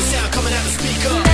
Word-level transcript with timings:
the 0.00 0.06
sound 0.06 0.32
coming 0.32 0.52
out 0.54 0.64
the 0.64 0.70
speaker. 0.70 1.29